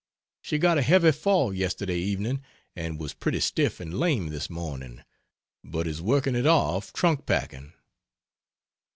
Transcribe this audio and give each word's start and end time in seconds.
She 0.41 0.57
got 0.57 0.79
a 0.79 0.81
heavy 0.81 1.11
fall 1.11 1.53
yesterday 1.53 1.99
evening 1.99 2.41
and 2.75 2.99
was 2.99 3.13
pretty 3.13 3.39
stiff 3.39 3.79
and 3.79 3.93
lame 3.93 4.29
this 4.29 4.49
morning, 4.49 5.03
but 5.63 5.85
is 5.85 6.01
working 6.01 6.33
it 6.33 6.47
off 6.47 6.91
trunk 6.91 7.27
packing. 7.27 7.73